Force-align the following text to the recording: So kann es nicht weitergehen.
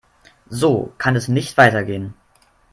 So 0.49 0.95
kann 0.97 1.15
es 1.15 1.27
nicht 1.27 1.57
weitergehen. 1.57 2.15